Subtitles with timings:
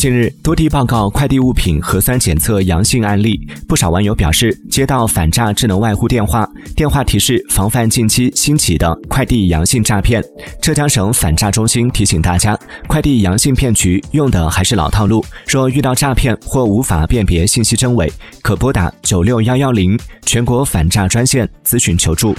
[0.00, 3.38] 近日多地报告快递物品核酸检测阳性案例。
[3.68, 10.24] 不少网友表示接到反诈智能外呼电话电话提示防范近期兴起的快递阳性诈骗。
[10.62, 18.10] 浙江省反诈中心提醒大家快递阳性骗局用的还是老套路若遇到诈骗或无法辨别信息真伪
[18.40, 22.34] 可拨打九六幺幺零全国反诈专线咨询求助。